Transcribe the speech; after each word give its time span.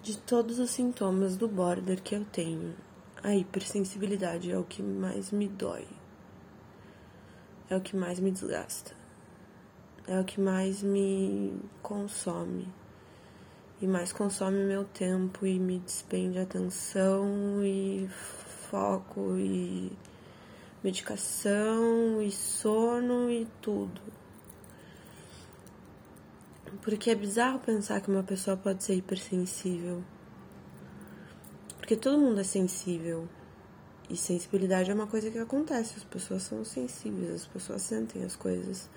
De 0.00 0.16
todos 0.16 0.60
os 0.60 0.70
sintomas 0.70 1.36
do 1.36 1.48
border 1.48 2.00
que 2.00 2.14
eu 2.14 2.24
tenho, 2.24 2.74
a 3.22 3.34
hipersensibilidade 3.34 4.50
é 4.50 4.56
o 4.56 4.62
que 4.62 4.80
mais 4.80 5.32
me 5.32 5.48
dói. 5.48 5.86
É 7.68 7.76
o 7.76 7.80
que 7.80 7.96
mais 7.96 8.20
me 8.20 8.30
desgasta. 8.30 8.92
É 10.06 10.18
o 10.18 10.24
que 10.24 10.40
mais 10.40 10.82
me 10.84 11.60
consome. 11.82 12.72
E 13.82 13.86
mais 13.88 14.12
consome 14.12 14.64
meu 14.64 14.84
tempo 14.84 15.44
e 15.44 15.58
me 15.58 15.80
despende 15.80 16.38
atenção 16.38 17.62
e 17.64 18.08
foco 18.70 19.36
e 19.36 19.92
medicação 20.82 22.22
e 22.22 22.30
sono 22.30 23.30
e 23.30 23.46
tudo. 23.60 24.00
Porque 26.82 27.10
é 27.10 27.14
bizarro 27.14 27.58
pensar 27.58 28.00
que 28.00 28.10
uma 28.10 28.22
pessoa 28.22 28.56
pode 28.56 28.84
ser 28.84 28.94
hipersensível. 28.94 30.04
Porque 31.76 31.96
todo 31.96 32.18
mundo 32.18 32.40
é 32.40 32.44
sensível. 32.44 33.28
E 34.10 34.16
sensibilidade 34.16 34.90
é 34.90 34.94
uma 34.94 35.06
coisa 35.06 35.30
que 35.30 35.38
acontece. 35.38 35.94
As 35.96 36.04
pessoas 36.04 36.42
são 36.42 36.64
sensíveis, 36.64 37.42
as 37.42 37.46
pessoas 37.46 37.82
sentem 37.82 38.24
as 38.24 38.36
coisas. 38.36 38.88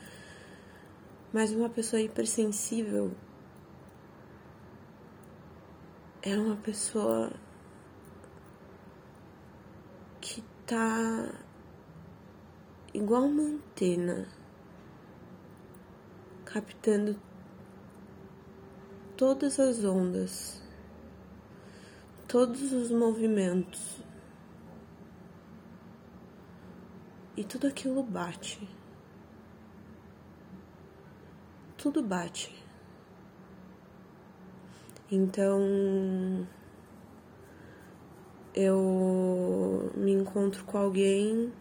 Mas 1.34 1.52
uma 1.52 1.70
pessoa 1.70 2.02
hipersensível 2.02 3.12
é 6.22 6.38
uma 6.38 6.58
pessoa 6.58 7.32
que 10.20 10.44
tá 10.66 11.34
igual 12.94 13.24
uma 13.24 13.44
antena 13.44 14.28
captando 16.46 17.18
todas 19.22 19.60
as 19.60 19.84
ondas, 19.86 20.60
todos 22.28 22.74
os 22.74 22.90
movimentos. 22.90 23.98
E 27.38 27.44
tudo 27.44 27.68
aquilo 27.68 28.02
bate. 28.02 28.68
Tudo 31.78 32.02
bate. 32.02 32.52
Então 35.12 36.48
eu 38.56 39.92
me 39.96 40.14
encontro 40.14 40.66
com 40.66 40.80
alguém 40.80 41.54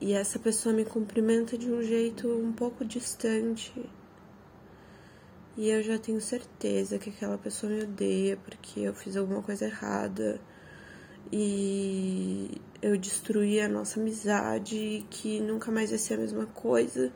e 0.00 0.14
essa 0.14 0.38
pessoa 0.38 0.74
me 0.74 0.86
cumprimenta 0.86 1.58
de 1.58 1.70
um 1.70 1.82
jeito 1.82 2.26
um 2.26 2.54
pouco 2.54 2.86
distante 2.86 3.70
e 5.56 5.68
eu 5.68 5.82
já 5.82 5.98
tenho 5.98 6.20
certeza 6.20 6.98
que 6.98 7.10
aquela 7.10 7.36
pessoa 7.36 7.72
me 7.72 7.82
odeia 7.82 8.36
porque 8.36 8.80
eu 8.80 8.94
fiz 8.94 9.16
alguma 9.16 9.42
coisa 9.42 9.66
errada 9.66 10.40
e 11.30 12.60
eu 12.80 12.96
destruí 12.96 13.60
a 13.60 13.68
nossa 13.68 14.00
amizade, 14.00 15.06
que 15.10 15.40
nunca 15.40 15.70
mais 15.70 15.90
ia 15.90 15.98
ser 15.98 16.14
a 16.14 16.18
mesma 16.18 16.46
coisa. 16.46 17.12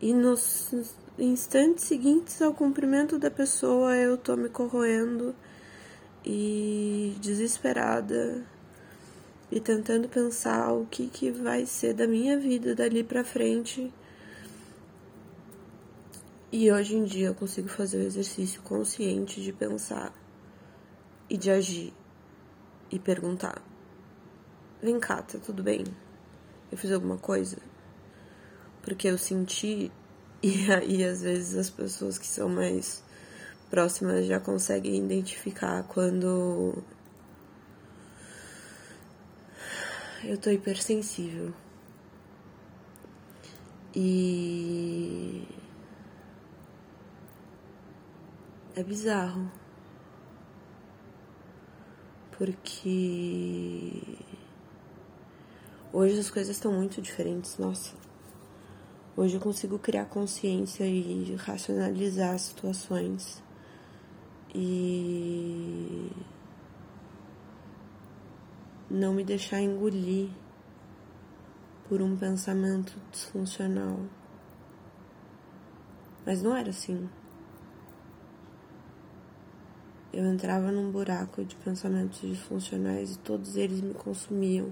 E 0.00 0.12
nos 0.12 0.72
instantes 1.18 1.84
seguintes 1.84 2.40
ao 2.42 2.54
cumprimento 2.54 3.18
da 3.18 3.30
pessoa, 3.30 3.96
eu 3.96 4.16
tô 4.16 4.36
me 4.36 4.48
corroendo 4.48 5.34
e 6.24 7.14
desesperada 7.20 8.44
e 9.50 9.60
tentando 9.60 10.08
pensar 10.08 10.72
o 10.72 10.86
que, 10.86 11.08
que 11.08 11.30
vai 11.30 11.66
ser 11.66 11.94
da 11.94 12.06
minha 12.06 12.38
vida 12.38 12.74
dali 12.74 13.04
pra 13.04 13.24
frente 13.24 13.92
e 16.52 16.70
hoje 16.70 16.94
em 16.94 17.04
dia 17.04 17.28
eu 17.28 17.34
consigo 17.34 17.66
fazer 17.66 17.96
o 17.96 18.02
exercício 18.02 18.60
consciente 18.60 19.42
de 19.42 19.54
pensar 19.54 20.12
e 21.28 21.38
de 21.38 21.50
agir 21.50 21.94
e 22.90 22.98
perguntar: 22.98 23.62
Vem 24.82 25.00
cá, 25.00 25.22
tá 25.22 25.38
tudo 25.38 25.62
bem? 25.62 25.82
Eu 26.70 26.76
fiz 26.76 26.92
alguma 26.92 27.16
coisa? 27.16 27.56
Porque 28.82 29.08
eu 29.08 29.16
senti, 29.16 29.90
e 30.44 30.70
aí 30.70 31.02
às 31.02 31.22
vezes 31.22 31.56
as 31.56 31.70
pessoas 31.70 32.18
que 32.18 32.26
são 32.26 32.50
mais 32.50 33.02
próximas 33.70 34.26
já 34.26 34.38
conseguem 34.38 35.02
identificar 35.02 35.82
quando 35.84 36.84
eu 40.22 40.36
tô 40.36 40.50
hipersensível. 40.50 41.54
E 43.94 45.61
é 48.74 48.82
bizarro. 48.82 49.50
Porque 52.36 54.18
hoje 55.92 56.18
as 56.18 56.30
coisas 56.30 56.56
estão 56.56 56.72
muito 56.72 57.00
diferentes, 57.00 57.58
nossa. 57.58 57.94
Hoje 59.16 59.36
eu 59.36 59.40
consigo 59.40 59.78
criar 59.78 60.06
consciência 60.06 60.84
e 60.84 61.34
racionalizar 61.36 62.34
as 62.34 62.42
situações. 62.42 63.42
E 64.54 66.10
não 68.90 69.14
me 69.14 69.24
deixar 69.24 69.60
engolir 69.60 70.30
por 71.88 72.00
um 72.00 72.16
pensamento 72.16 72.94
disfuncional. 73.10 74.00
Mas 76.24 76.42
não 76.42 76.56
era 76.56 76.70
assim 76.70 77.08
eu 80.12 80.26
entrava 80.26 80.70
num 80.70 80.90
buraco 80.90 81.42
de 81.42 81.56
pensamentos 81.56 82.20
disfuncionais 82.20 83.14
e 83.14 83.18
todos 83.18 83.56
eles 83.56 83.80
me 83.80 83.94
consumiam. 83.94 84.70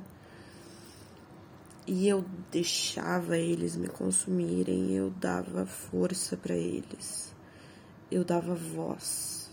E 1.86 2.06
eu 2.06 2.24
deixava 2.50 3.38
eles 3.38 3.74
me 3.74 3.88
consumirem, 3.88 4.92
eu 4.92 5.10
dava 5.10 5.64
força 5.64 6.36
para 6.36 6.54
eles. 6.54 7.34
Eu 8.10 8.22
dava 8.22 8.54
voz. 8.54 9.50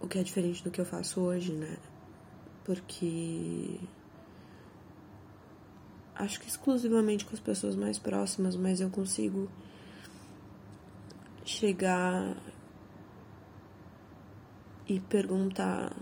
O 0.00 0.08
que 0.08 0.18
é 0.18 0.22
diferente 0.22 0.64
do 0.64 0.70
que 0.70 0.80
eu 0.80 0.84
faço 0.84 1.20
hoje, 1.20 1.52
né? 1.52 1.76
Porque 2.64 3.78
acho 6.16 6.40
que 6.40 6.48
exclusivamente 6.48 7.24
com 7.24 7.34
as 7.34 7.40
pessoas 7.40 7.76
mais 7.76 7.98
próximas, 7.98 8.56
mas 8.56 8.80
eu 8.80 8.90
consigo 8.90 9.48
chegar 11.44 12.36
e 14.92 15.00
perguntar: 15.00 15.96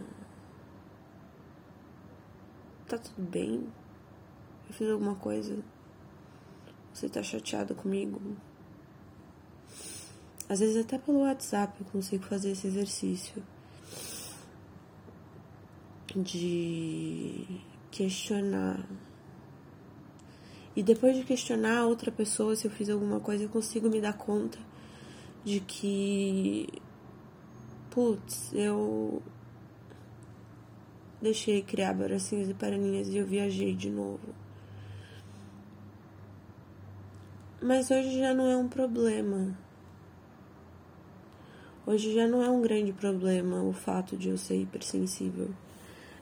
Tá 2.88 2.98
tudo 2.98 3.22
bem? 3.22 3.68
Eu 4.68 4.74
fiz 4.74 4.90
alguma 4.90 5.14
coisa? 5.14 5.56
Você 6.92 7.08
tá 7.08 7.22
chateado 7.22 7.74
comigo? 7.74 8.20
Às 10.48 10.58
vezes, 10.58 10.76
até 10.76 10.98
pelo 10.98 11.20
WhatsApp, 11.20 11.80
eu 11.80 11.86
consigo 11.86 12.24
fazer 12.24 12.50
esse 12.50 12.66
exercício 12.66 13.40
de 16.16 17.46
questionar. 17.92 18.84
E 20.74 20.82
depois 20.82 21.16
de 21.16 21.22
questionar 21.22 21.78
a 21.78 21.86
outra 21.86 22.10
pessoa 22.10 22.56
se 22.56 22.66
eu 22.66 22.70
fiz 22.72 22.90
alguma 22.90 23.20
coisa, 23.20 23.44
eu 23.44 23.48
consigo 23.48 23.88
me 23.88 24.00
dar 24.00 24.14
conta 24.14 24.58
de 25.44 25.60
que 25.60 26.68
putz, 27.90 28.52
eu 28.54 29.22
deixei 31.20 31.62
criar 31.62 31.92
bracinhos 31.92 32.48
e 32.48 32.54
paraninhas 32.54 33.08
e 33.08 33.16
eu 33.16 33.26
viajei 33.26 33.74
de 33.74 33.90
novo. 33.90 34.34
Mas 37.62 37.90
hoje 37.90 38.18
já 38.18 38.32
não 38.32 38.46
é 38.46 38.56
um 38.56 38.68
problema. 38.68 39.56
Hoje 41.86 42.14
já 42.14 42.26
não 42.26 42.42
é 42.42 42.48
um 42.48 42.62
grande 42.62 42.92
problema 42.92 43.62
o 43.62 43.72
fato 43.72 44.16
de 44.16 44.28
eu 44.28 44.38
ser 44.38 44.56
hipersensível. 44.56 45.50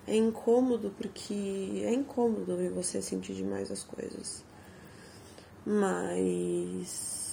É 0.06 0.16
incômodo 0.16 0.90
porque 0.96 1.82
é 1.84 1.92
incômodo 1.92 2.56
ver 2.56 2.70
você 2.70 3.02
sentir 3.02 3.34
demais 3.34 3.70
as 3.70 3.84
coisas. 3.84 4.44
Mas 5.66 7.27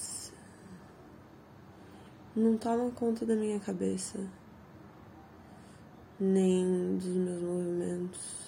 não 2.36 2.58
toma 2.58 2.92
conta 2.92 3.26
da 3.26 3.36
minha 3.36 3.60
cabeça, 3.60 4.20
nem 6.20 6.98
dos 6.98 7.08
meus 7.08 7.42
movimentos, 7.42 8.46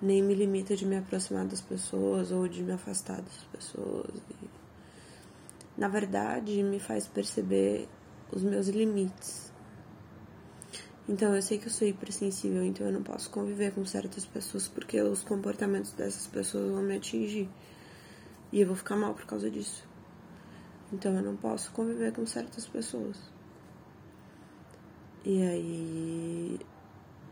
nem 0.00 0.22
me 0.22 0.34
limita 0.34 0.74
de 0.74 0.86
me 0.86 0.96
aproximar 0.96 1.46
das 1.46 1.60
pessoas 1.60 2.30
ou 2.32 2.48
de 2.48 2.62
me 2.62 2.72
afastar 2.72 3.20
das 3.20 3.44
pessoas. 3.52 4.22
E, 4.30 4.48
na 5.76 5.88
verdade, 5.88 6.62
me 6.62 6.80
faz 6.80 7.06
perceber 7.06 7.86
os 8.32 8.42
meus 8.42 8.68
limites. 8.68 9.52
Então 11.08 11.34
eu 11.36 11.42
sei 11.42 11.58
que 11.58 11.66
eu 11.66 11.70
sou 11.70 11.86
hipersensível, 11.86 12.64
então 12.64 12.86
eu 12.86 12.92
não 12.92 13.02
posso 13.02 13.30
conviver 13.30 13.72
com 13.72 13.84
certas 13.84 14.26
pessoas 14.26 14.66
porque 14.66 15.00
os 15.00 15.22
comportamentos 15.22 15.92
dessas 15.92 16.26
pessoas 16.26 16.72
vão 16.72 16.82
me 16.82 16.96
atingir. 16.96 17.48
E 18.50 18.60
eu 18.60 18.66
vou 18.66 18.76
ficar 18.76 18.96
mal 18.96 19.14
por 19.14 19.26
causa 19.26 19.50
disso. 19.50 19.85
Então 20.92 21.14
eu 21.16 21.22
não 21.22 21.36
posso 21.36 21.70
conviver 21.72 22.12
com 22.12 22.24
certas 22.26 22.66
pessoas. 22.66 23.18
E 25.24 25.42
aí 25.42 26.60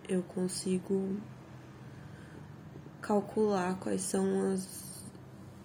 eu 0.08 0.22
consigo 0.22 1.16
calcular 3.00 3.78
quais 3.78 4.02
são 4.02 4.52
as 4.52 5.04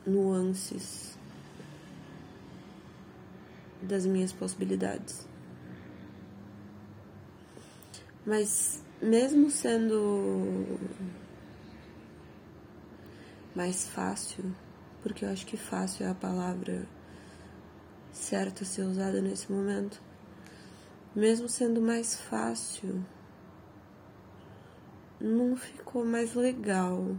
nuances 0.05 1.17
das 3.81 4.05
minhas 4.05 4.31
possibilidades. 4.31 5.27
Mas 8.25 8.83
mesmo 9.01 9.49
sendo 9.49 10.77
mais 13.55 13.87
fácil, 13.87 14.55
porque 15.01 15.25
eu 15.25 15.29
acho 15.29 15.45
que 15.45 15.57
fácil 15.57 16.05
é 16.05 16.09
a 16.09 16.15
palavra 16.15 16.85
certa 18.11 18.63
a 18.63 18.65
ser 18.65 18.83
usada 18.83 19.21
nesse 19.21 19.51
momento, 19.51 20.01
mesmo 21.15 21.47
sendo 21.49 21.81
mais 21.81 22.15
fácil, 22.15 23.03
não 25.19 25.55
ficou 25.55 26.05
mais 26.05 26.33
legal. 26.33 27.15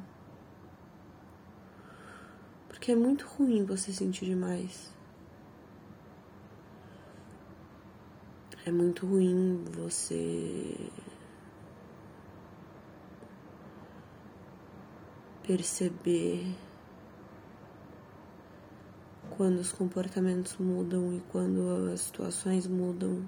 Porque 2.68 2.92
é 2.92 2.96
muito 2.96 3.26
ruim 3.26 3.64
você 3.64 3.92
sentir 3.92 4.24
demais. 4.24 4.94
É 8.64 8.70
muito 8.70 9.06
ruim 9.06 9.64
você 9.70 10.90
perceber 15.42 16.54
quando 19.40 19.58
os 19.58 19.72
comportamentos 19.72 20.58
mudam 20.58 21.16
e 21.16 21.20
quando 21.32 21.90
as 21.94 22.02
situações 22.02 22.66
mudam. 22.66 23.26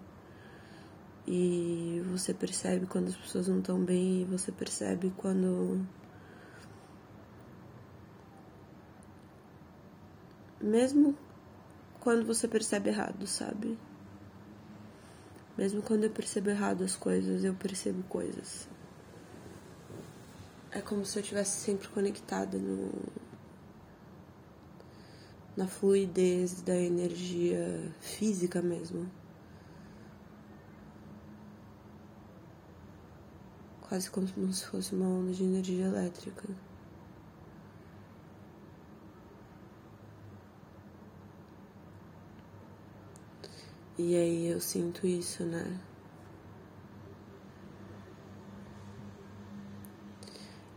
E 1.26 2.02
você 2.04 2.34
percebe 2.34 2.84
quando 2.84 3.08
as 3.08 3.16
pessoas 3.16 3.48
não 3.48 3.60
estão 3.60 3.82
bem 3.82 4.20
e 4.20 4.24
você 4.26 4.52
percebe 4.52 5.10
quando. 5.16 5.80
Mesmo 10.60 11.16
quando 11.98 12.26
você 12.26 12.46
percebe 12.46 12.90
errado, 12.90 13.26
sabe? 13.26 13.78
Mesmo 15.56 15.80
quando 15.80 16.04
eu 16.04 16.10
percebo 16.10 16.50
errado 16.50 16.84
as 16.84 16.94
coisas, 16.94 17.42
eu 17.42 17.54
percebo 17.54 18.02
coisas. 18.02 18.68
É 20.70 20.82
como 20.82 21.06
se 21.06 21.18
eu 21.18 21.22
estivesse 21.22 21.58
sempre 21.60 21.88
conectada 21.88 22.58
no 22.58 23.21
na 25.56 25.66
fluidez 25.66 26.62
da 26.62 26.76
energia 26.76 27.92
física 28.00 28.62
mesmo. 28.62 29.10
Quase 33.82 34.10
como 34.10 34.26
se 34.52 34.66
fosse 34.66 34.94
uma 34.94 35.06
onda 35.06 35.32
de 35.32 35.44
energia 35.44 35.84
elétrica. 35.86 36.48
E 43.98 44.16
aí 44.16 44.46
eu 44.48 44.60
sinto 44.60 45.06
isso, 45.06 45.44
né? 45.44 45.78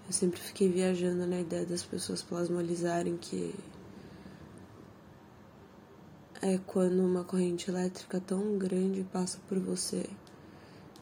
Eu 0.06 0.14
sempre 0.14 0.40
fiquei 0.40 0.70
viajando 0.70 1.26
na 1.26 1.40
ideia 1.40 1.66
das 1.66 1.82
pessoas 1.82 2.22
plasmalizarem 2.22 3.18
que 3.18 3.56
é 6.46 6.60
quando 6.60 7.00
uma 7.00 7.24
corrente 7.24 7.72
elétrica 7.72 8.22
tão 8.22 8.56
grande 8.56 9.04
passa 9.12 9.40
por 9.48 9.58
você 9.58 10.08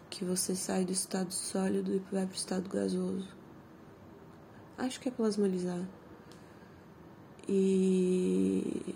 que 0.09 0.23
você 0.23 0.55
sai 0.55 0.85
do 0.85 0.93
estado 0.93 1.33
sólido 1.33 1.93
e 1.93 1.99
vai 2.09 2.25
para 2.25 2.31
o 2.31 2.37
estado 2.37 2.69
gasoso. 2.69 3.27
Acho 4.77 5.01
que 5.01 5.09
é 5.09 5.11
plasmalizar. 5.11 5.85
E 7.45 8.95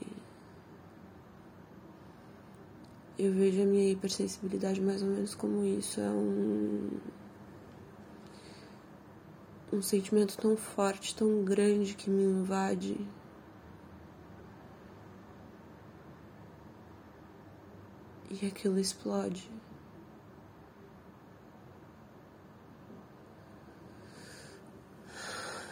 eu 3.19 3.33
vejo 3.33 3.63
a 3.63 3.65
minha 3.65 3.91
hipersensibilidade 3.91 4.79
mais 4.79 5.01
ou 5.01 5.09
menos 5.09 5.35
como 5.35 5.65
isso. 5.65 5.99
É 5.99 6.09
um. 6.09 6.91
Um 9.73 9.81
sentimento 9.81 10.37
tão 10.37 10.55
forte, 10.55 11.13
tão 11.13 11.43
grande 11.43 11.93
que 11.93 12.09
me 12.09 12.23
invade. 12.23 12.95
E 18.29 18.45
aquilo 18.45 18.77
explode. 18.79 19.49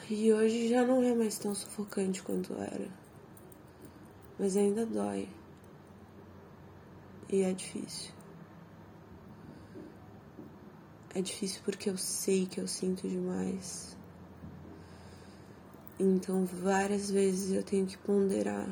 E 0.10 0.32
hoje 0.32 0.70
já 0.70 0.86
não 0.86 1.02
é 1.02 1.16
mais 1.16 1.38
tão 1.38 1.56
sufocante 1.56 2.22
quanto 2.22 2.54
era. 2.54 2.88
Mas 4.38 4.56
ainda 4.56 4.86
dói. 4.86 5.28
E 7.28 7.42
é 7.42 7.52
difícil. 7.52 8.14
É 11.14 11.22
difícil 11.22 11.62
porque 11.66 11.90
eu 11.90 11.98
sei 11.98 12.46
que 12.46 12.60
eu 12.60 12.68
sinto 12.68 13.10
demais. 13.10 13.98
Então 16.00 16.46
várias 16.46 17.10
vezes 17.10 17.54
eu 17.54 17.64
tenho 17.64 17.88
que 17.88 17.98
ponderar. 17.98 18.70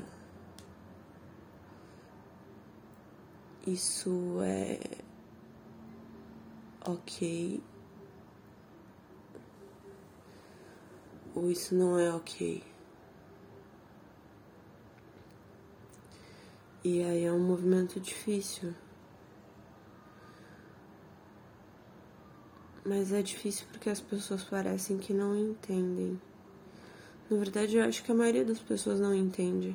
Isso 3.65 4.41
é 4.41 4.77
ok. 6.85 7.63
Ou 11.33 11.49
isso 11.49 11.73
não 11.73 11.97
é 11.97 12.13
ok. 12.13 12.61
E 16.83 17.01
aí 17.01 17.23
é 17.23 17.31
um 17.31 17.39
movimento 17.39 18.01
difícil. 18.01 18.75
Mas 22.85 23.13
é 23.13 23.21
difícil 23.21 23.65
porque 23.71 23.89
as 23.89 24.01
pessoas 24.01 24.43
parecem 24.43 24.97
que 24.97 25.13
não 25.13 25.33
entendem. 25.37 26.19
Na 27.29 27.37
verdade, 27.37 27.77
eu 27.77 27.83
acho 27.85 28.03
que 28.03 28.11
a 28.11 28.15
maioria 28.15 28.43
das 28.43 28.59
pessoas 28.59 28.99
não 28.99 29.15
entende 29.15 29.73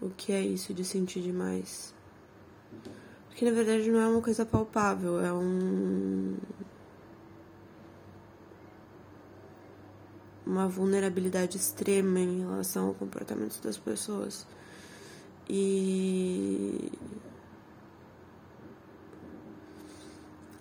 o 0.00 0.10
que 0.10 0.32
é 0.32 0.40
isso 0.40 0.74
de 0.74 0.84
sentir 0.84 1.22
demais. 1.22 1.94
Porque 3.28 3.44
na 3.44 3.52
verdade 3.52 3.90
não 3.90 4.00
é 4.00 4.08
uma 4.08 4.22
coisa 4.22 4.44
palpável, 4.44 5.20
é 5.20 5.32
um. 5.32 6.36
Uma 10.46 10.68
vulnerabilidade 10.68 11.56
extrema 11.56 12.18
em 12.18 12.40
relação 12.40 12.88
ao 12.88 12.94
comportamento 12.94 13.62
das 13.62 13.76
pessoas. 13.76 14.46
E 15.48 16.90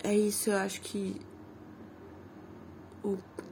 é 0.04 0.16
isso, 0.16 0.50
eu 0.50 0.58
acho 0.58 0.82
que 0.82 1.20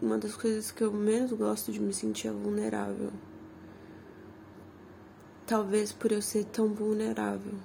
uma 0.02 0.18
das 0.18 0.36
coisas 0.36 0.72
que 0.72 0.84
eu 0.84 0.92
menos 0.92 1.32
gosto 1.34 1.72
de 1.72 1.80
me 1.80 1.94
sentir 1.94 2.28
é 2.28 2.32
vulnerável. 2.32 3.12
Talvez 5.46 5.92
por 5.92 6.12
eu 6.12 6.22
ser 6.22 6.46
tão 6.46 6.74
vulnerável. 6.74 7.56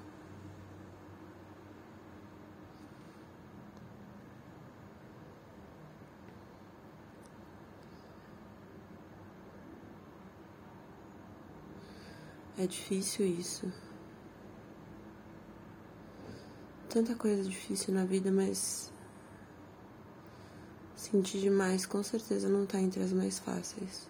É 12.58 12.66
difícil 12.66 13.26
isso. 13.26 13.72
Tanta 16.88 17.14
coisa 17.14 17.42
difícil 17.42 17.94
na 17.94 18.04
vida, 18.04 18.30
mas 18.30 18.92
sentir 20.94 21.40
demais 21.40 21.86
com 21.86 22.02
certeza 22.02 22.48
não 22.48 22.66
tá 22.66 22.78
entre 22.78 23.02
as 23.02 23.12
mais 23.12 23.38
fáceis. 23.38 24.06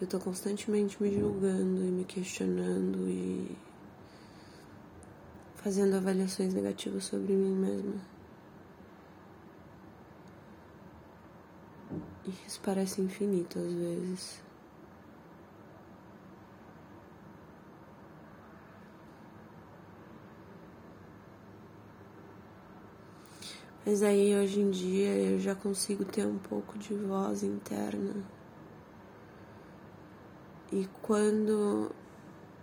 Eu 0.00 0.06
tô 0.06 0.18
constantemente 0.18 1.02
me 1.02 1.12
julgando 1.12 1.84
e 1.84 1.90
me 1.90 2.04
questionando 2.04 3.06
e 3.08 3.58
fazendo 5.56 5.96
avaliações 5.96 6.54
negativas 6.54 7.04
sobre 7.04 7.34
mim 7.34 7.54
mesma. 7.54 8.19
Isso 12.46 12.60
parece 12.62 13.00
infinito 13.00 13.58
às 13.58 13.72
vezes. 13.72 14.42
Mas 23.84 24.02
aí 24.02 24.36
hoje 24.36 24.60
em 24.60 24.70
dia 24.70 25.14
eu 25.16 25.38
já 25.40 25.54
consigo 25.54 26.04
ter 26.04 26.26
um 26.26 26.38
pouco 26.38 26.78
de 26.78 26.94
voz 26.94 27.42
interna. 27.42 28.22
E 30.70 30.88
quando 31.02 31.90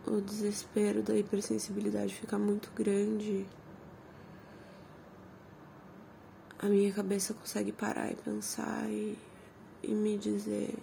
o 0.05 0.21
desespero 0.21 1.03
da 1.03 1.17
hipersensibilidade 1.17 2.15
ficar 2.15 2.37
muito 2.39 2.71
grande, 2.73 3.45
a 6.59 6.67
minha 6.67 6.93
cabeça 6.93 7.33
consegue 7.33 7.71
parar 7.71 8.11
e 8.11 8.15
pensar 8.15 8.89
e, 8.89 9.17
e 9.87 9.95
me 9.95 10.17
dizer: 10.17 10.77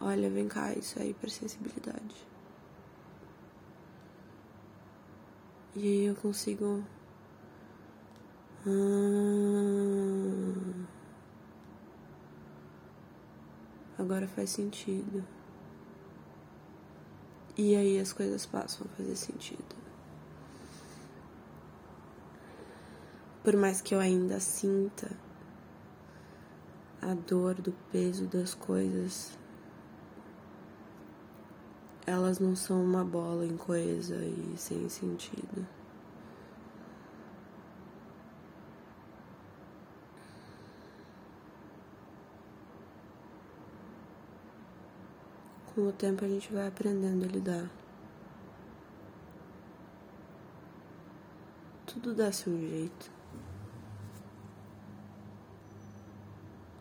olha, 0.00 0.30
vem 0.30 0.48
cá, 0.48 0.72
isso 0.72 0.98
é 0.98 1.06
hipersensibilidade. 1.06 2.26
E 5.74 5.82
aí 5.82 6.04
eu 6.06 6.14
consigo. 6.16 6.82
Ah, 8.66 8.72
agora 13.98 14.26
faz 14.26 14.50
sentido. 14.50 15.22
E 17.58 17.76
aí 17.76 18.00
as 18.00 18.12
coisas 18.12 18.46
passam 18.46 18.86
a 18.86 18.96
fazer 18.96 19.16
sentido. 19.16 19.76
Por 23.44 23.56
mais 23.56 23.80
que 23.80 23.94
eu 23.94 24.00
ainda 24.00 24.40
sinta 24.40 25.25
a 27.00 27.14
dor 27.14 27.54
do 27.54 27.72
peso 27.92 28.26
das 28.26 28.54
coisas, 28.54 29.38
elas 32.06 32.38
não 32.38 32.54
são 32.54 32.82
uma 32.82 33.04
bola 33.04 33.44
incoesa 33.44 34.16
e 34.16 34.54
sem 34.56 34.88
sentido. 34.88 35.66
Com 45.74 45.88
o 45.88 45.92
tempo 45.92 46.24
a 46.24 46.28
gente 46.28 46.50
vai 46.52 46.66
aprendendo 46.66 47.24
a 47.24 47.28
lidar. 47.28 47.70
Tudo 51.84 52.14
dá-se 52.14 52.48
um 52.48 52.58
jeito. 52.58 53.15